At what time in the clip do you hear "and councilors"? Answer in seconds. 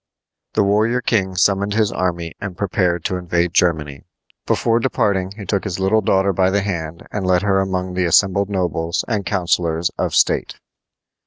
9.07-9.91